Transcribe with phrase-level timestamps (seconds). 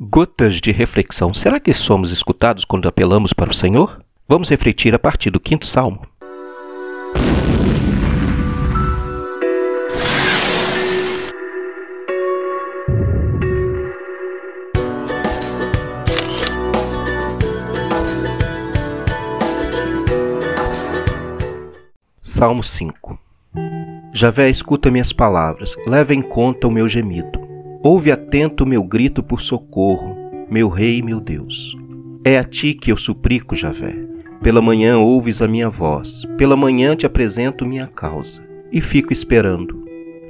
[0.00, 1.34] Gotas de reflexão.
[1.34, 4.00] Será que somos escutados quando apelamos para o Senhor?
[4.28, 6.06] Vamos refletir a partir do quinto salmo.
[22.22, 23.18] Salmo 5
[24.12, 27.47] Javé, escuta minhas palavras, leva em conta o meu gemido.
[27.82, 30.16] Ouve atento meu grito por socorro,
[30.50, 31.76] meu Rei meu Deus.
[32.24, 33.94] É a ti que eu suplico, Javé.
[34.42, 39.84] Pela manhã ouves a minha voz, pela manhã te apresento minha causa, e fico esperando.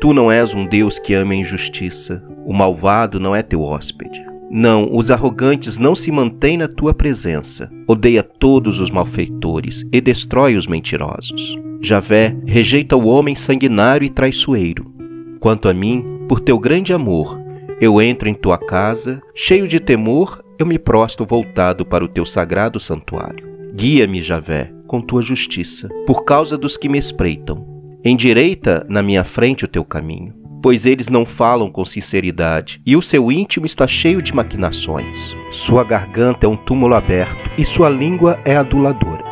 [0.00, 4.24] Tu não és um Deus que ama a injustiça, o malvado não é teu hóspede.
[4.48, 7.70] Não, os arrogantes não se mantêm na tua presença.
[7.88, 11.58] Odeia todos os malfeitores e destrói os mentirosos.
[11.80, 14.92] Javé rejeita o homem sanguinário e traiçoeiro.
[15.40, 17.40] Quanto a mim, por teu grande amor,
[17.80, 22.24] eu entro em tua casa, cheio de temor, eu me prosto voltado para o teu
[22.24, 23.50] sagrado santuário.
[23.74, 27.66] Guia-me, Javé, com tua justiça, por causa dos que me espreitam.
[28.04, 33.02] Endireita na minha frente o teu caminho pois eles não falam com sinceridade, e o
[33.02, 35.36] seu íntimo está cheio de maquinações.
[35.50, 39.24] Sua garganta é um túmulo aberto, e sua língua é aduladora.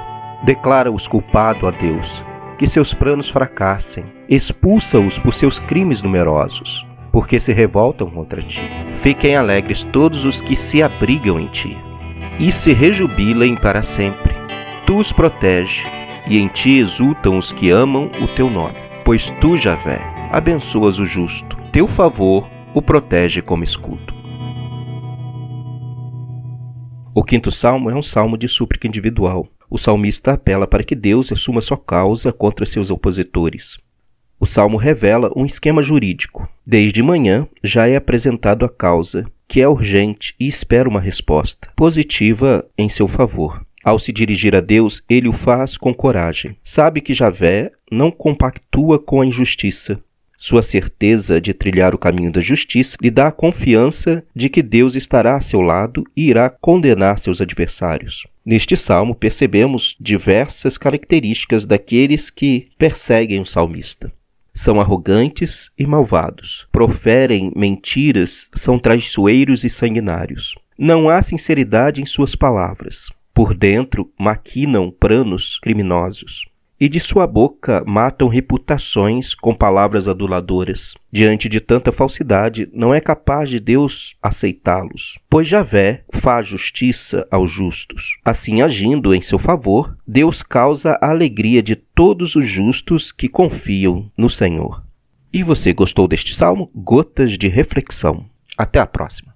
[0.44, 2.25] Declara-os culpado a Deus,
[2.61, 8.61] que seus planos fracassem, expulsa-os por seus crimes numerosos, porque se revoltam contra ti.
[8.97, 11.75] Fiquem alegres todos os que se abrigam em ti,
[12.38, 14.34] e se rejubilem para sempre.
[14.86, 15.88] Tu os protege,
[16.28, 21.06] e em ti exultam os que amam o teu nome, pois tu, Javé, abençoas o
[21.06, 21.56] justo.
[21.72, 24.12] Teu favor o protege como escudo.
[27.14, 29.48] O quinto salmo é um salmo de súplica individual.
[29.70, 33.78] O salmista apela para que Deus assuma sua causa contra seus opositores.
[34.40, 36.48] O salmo revela um esquema jurídico.
[36.66, 42.66] Desde manhã já é apresentado a causa, que é urgente e espera uma resposta positiva
[42.76, 43.64] em seu favor.
[43.84, 46.56] Ao se dirigir a Deus, ele o faz com coragem.
[46.64, 50.02] Sabe que Javé não compactua com a injustiça,
[50.40, 54.96] sua certeza de trilhar o caminho da justiça lhe dá a confiança de que Deus
[54.96, 58.26] estará a seu lado e irá condenar seus adversários.
[58.42, 64.10] Neste salmo, percebemos diversas características daqueles que perseguem o salmista.
[64.54, 70.54] São arrogantes e malvados, proferem mentiras, são traiçoeiros e sanguinários.
[70.78, 73.10] Não há sinceridade em suas palavras.
[73.34, 76.50] Por dentro, maquinam planos criminosos
[76.80, 80.94] e de sua boca matam reputações com palavras aduladoras.
[81.12, 87.50] Diante de tanta falsidade, não é capaz de Deus aceitá-los, pois Javé faz justiça aos
[87.50, 88.16] justos.
[88.24, 94.10] Assim, agindo em seu favor, Deus causa a alegria de todos os justos que confiam
[94.16, 94.82] no Senhor.
[95.32, 96.70] E você gostou deste salmo?
[96.74, 98.24] Gotas de reflexão.
[98.56, 99.28] Até a próxima.